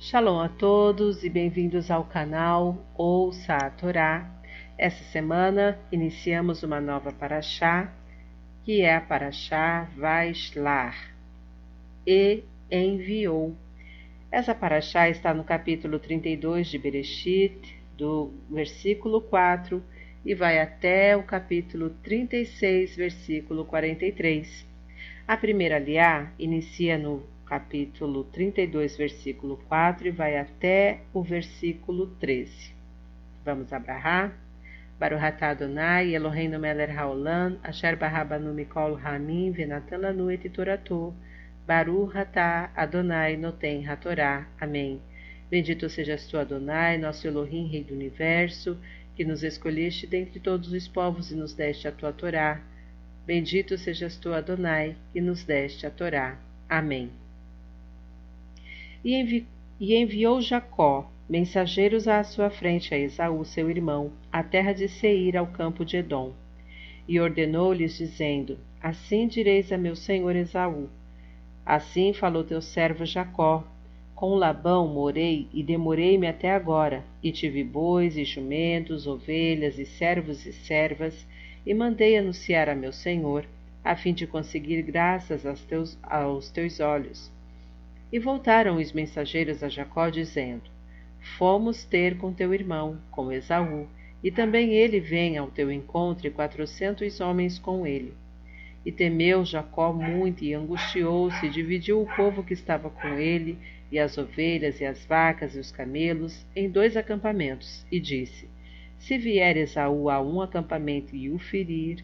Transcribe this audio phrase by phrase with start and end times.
[0.00, 4.30] Shalom a todos e bem-vindos ao canal Ouça a Torá.
[4.78, 7.92] Essa semana iniciamos uma nova paraxá,
[8.62, 10.94] que é a paraxá Vaishlar,
[12.06, 13.56] e enviou.
[14.30, 19.82] Essa paraxá está no capítulo 32 de Bereshit, do versículo 4,
[20.24, 24.64] e vai até o capítulo 36, versículo 43.
[25.26, 32.74] A primeira liá inicia no capítulo 32, versículo 4 e vai até o versículo 13.
[33.42, 34.36] Vamos abrahar?
[34.98, 41.14] Baruch atah Adonai, Eloheinu melech haolam, asher barabanu mikol hamim, venatan et toratu,
[41.66, 44.46] Baruch atah Adonai noten hatorá.
[44.60, 45.00] Amém.
[45.50, 48.76] Bendito sejas tu, Adonai, nosso Elohim, Rei do Universo,
[49.16, 52.60] que nos escolheste dentre todos os povos e nos deste a tua Torá.
[53.26, 56.38] Bendito sejas tu, Adonai, que nos deste a Torá.
[56.68, 57.10] Amém.
[59.04, 59.46] E, envi
[59.80, 65.36] e enviou Jacó mensageiros à sua frente a Esaú, seu irmão, à terra de Seir,
[65.36, 66.32] ao campo de Edom.
[67.06, 70.88] E ordenou-lhes, dizendo: Assim direis a meu senhor Esaú:
[71.66, 73.62] Assim falou teu servo Jacó:
[74.14, 80.46] Com Labão morei e demorei-me até agora, e tive bois e jumentos, ovelhas e servos
[80.46, 81.26] e servas,
[81.64, 83.46] e mandei anunciar a meu senhor,
[83.84, 87.30] a fim de conseguir graças aos teus, aos teus olhos.
[88.10, 90.70] E voltaram os mensageiros a Jacó, dizendo:
[91.36, 93.86] Fomos ter com teu irmão, com Esaú,
[94.24, 98.14] e também ele vem ao teu encontro e quatrocentos homens com ele.
[98.84, 103.58] E temeu Jacó muito e angustiou-se, e dividiu o povo que estava com ele,
[103.92, 108.48] e as ovelhas, e as vacas, e os camelos, em dois acampamentos, e disse:
[108.98, 112.02] Se vier Esaú a um acampamento e o ferir,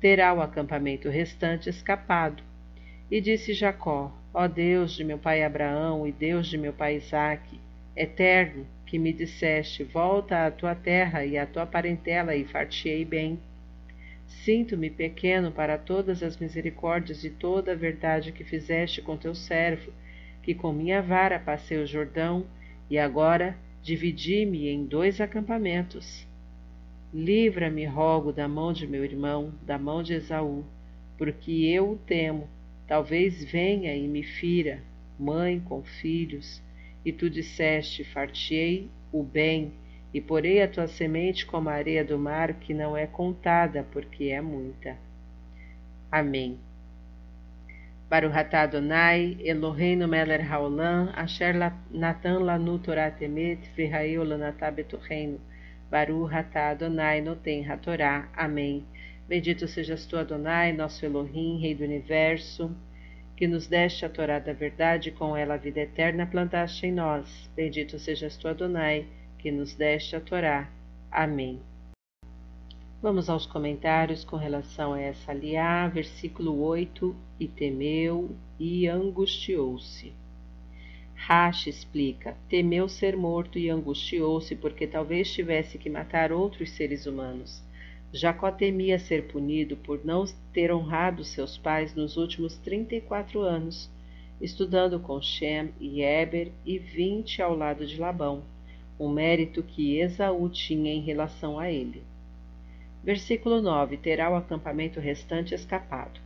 [0.00, 2.40] terá o acampamento restante escapado.
[3.10, 7.60] E disse Jacó: Ó Deus de meu pai Abraão e Deus de meu pai Isaque,
[7.96, 13.38] eterno, que me disseste: Volta à tua terra e à tua parentela e fartiei bem.
[14.26, 19.92] Sinto-me pequeno para todas as misericórdias e toda a verdade que fizeste com teu servo,
[20.42, 22.44] que com minha vara passei o Jordão,
[22.90, 26.26] e agora dividi-me em dois acampamentos.
[27.12, 30.64] Livra-me, rogo, da mão de meu irmão, da mão de Esaú,
[31.16, 32.48] porque eu o temo,
[32.86, 34.82] Talvez venha e me fira,
[35.18, 36.62] mãe com filhos,
[37.04, 39.72] e tu disseste: Fartiei o bem,
[40.12, 44.24] e porei a tua semente como a areia do mar, que não é contada, porque
[44.24, 44.96] é muita.
[46.10, 46.58] Amém.
[48.08, 51.54] Baruch atah Adonai, Eloheinu melech haolam, asher
[51.90, 55.40] natan lanu Torah temet, v'ra'eu lanatah betorreino.
[55.90, 58.28] Baruch atah Adonai noten hatorá.
[58.36, 58.84] Amém.
[59.26, 62.70] Bendito sejas tu, Adonai, nosso Elohim, Rei do Universo,
[63.34, 66.92] que nos deste a Torá da verdade e com ela a vida eterna plantaste em
[66.92, 67.50] nós.
[67.56, 69.06] Bendito sejas tu, Adonai,
[69.38, 70.70] que nos deste a Torá.
[71.10, 71.58] Amém.
[73.00, 80.12] Vamos aos comentários com relação a essa aliá, versículo 8, e temeu e angustiou-se.
[81.14, 87.62] Rashi explica, temeu ser morto e angustiou-se porque talvez tivesse que matar outros seres humanos.
[88.16, 93.40] Jacó temia ser punido por não ter honrado seus pais nos últimos trinta e quatro
[93.40, 93.90] anos,
[94.40, 98.44] estudando com Shem e Eber e vinte ao lado de Labão,
[99.00, 102.04] um mérito que Esaú tinha em relação a ele.
[103.02, 106.20] Versículo 9: Terá o acampamento restante escapado.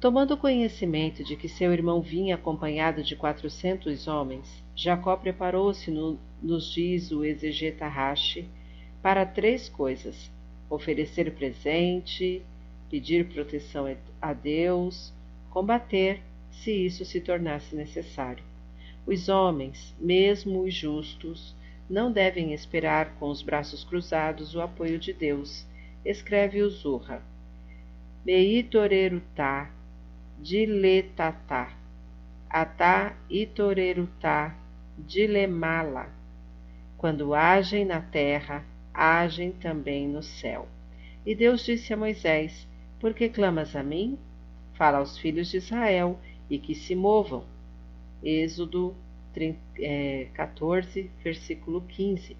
[0.00, 6.72] Tomando conhecimento de que seu irmão vinha acompanhado de quatrocentos homens, Jacó preparou-se, no, nos
[6.72, 8.48] diz o exegeta Rashi,
[9.00, 10.28] para três coisas:
[10.70, 12.42] oferecer presente,
[12.88, 13.84] pedir proteção
[14.22, 15.12] a Deus,
[15.50, 18.44] combater, se isso se tornasse necessário.
[19.06, 21.54] Os homens, mesmo os justos,
[21.88, 25.66] não devem esperar com os braços cruzados o apoio de Deus,
[26.04, 27.20] escreve o Zurra.
[28.24, 29.70] Meitorerutá,
[30.38, 31.74] diletatá,
[32.48, 34.56] atá itorerutá,
[34.98, 36.08] dilemala.
[36.96, 38.64] Quando agem na terra,
[38.94, 40.68] agem também no céu.
[41.24, 42.66] E Deus disse a Moisés:
[42.98, 44.18] Por que clamas a mim?
[44.74, 47.44] Fala aos filhos de Israel e que se movam.
[48.22, 48.94] Êxodo
[50.34, 52.36] 14, é, versículo 15.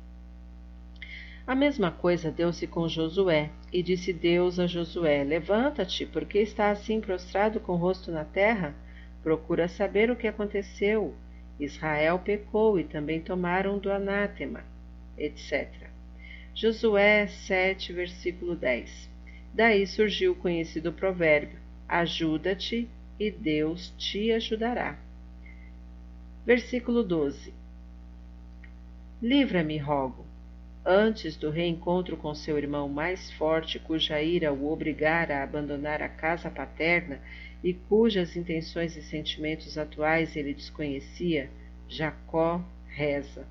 [1.46, 7.00] A mesma coisa deu-se com Josué, e disse Deus a Josué: Levanta-te, porque está assim
[7.00, 8.74] prostrado com o rosto na terra?
[9.22, 11.14] Procura saber o que aconteceu.
[11.58, 14.64] Israel pecou e também tomaram do anátema,
[15.18, 15.90] etc.
[16.60, 19.08] Josué 7, versículo 10.
[19.54, 21.58] Daí surgiu o conhecido provérbio:
[21.88, 22.86] Ajuda-te
[23.18, 24.98] e Deus te ajudará.
[26.44, 27.54] Versículo 12:
[29.22, 30.26] Livra-me, rogo,
[30.84, 36.10] antes do reencontro com seu irmão mais forte, cuja ira o obrigara a abandonar a
[36.10, 37.22] casa paterna
[37.64, 41.48] e cujas intenções e sentimentos atuais ele desconhecia,
[41.88, 43.46] Jacó reza.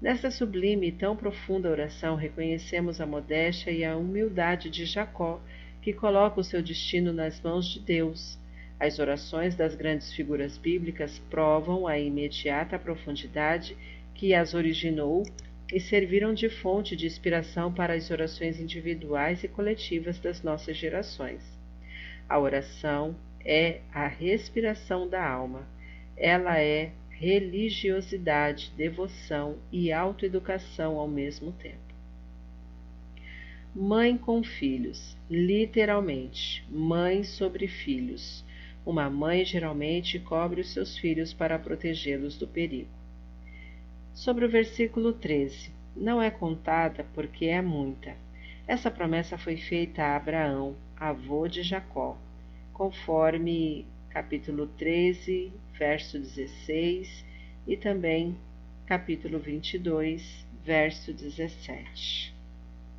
[0.00, 5.40] Nesta sublime e tão profunda oração, reconhecemos a modéstia e a humildade de Jacó,
[5.80, 8.38] que coloca o seu destino nas mãos de Deus.
[8.78, 13.74] As orações das grandes figuras bíblicas provam a imediata profundidade
[14.14, 15.22] que as originou
[15.72, 21.42] e serviram de fonte de inspiração para as orações individuais e coletivas das nossas gerações.
[22.28, 25.66] A oração é a respiração da alma.
[26.16, 31.94] Ela é religiosidade, devoção e autoeducação ao mesmo tempo.
[33.74, 38.44] Mãe com filhos, literalmente, mãe sobre filhos.
[38.84, 42.90] Uma mãe geralmente cobre os seus filhos para protegê-los do perigo.
[44.14, 48.14] Sobre o versículo 13, não é contada porque é muita.
[48.66, 52.18] Essa promessa foi feita a Abraão, avô de Jacó,
[52.72, 57.24] conforme capítulo 13, verso 16
[57.66, 58.36] e também
[58.86, 62.34] capítulo 22, verso 17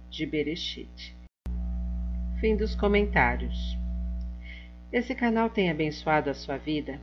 [0.10, 1.16] de Bereshit.
[2.40, 3.78] Fim dos comentários.
[4.92, 7.00] Esse canal tem abençoado a sua vida?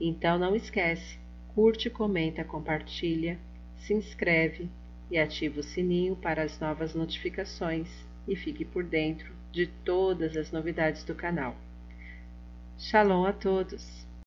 [0.00, 1.18] Então não esquece,
[1.54, 3.38] curte, comenta, compartilha,
[3.76, 4.68] se inscreve
[5.10, 7.88] e ativa o sininho para as novas notificações
[8.26, 11.56] e fique por dentro de todas as novidades do canal.
[12.78, 14.09] Shalom a todos!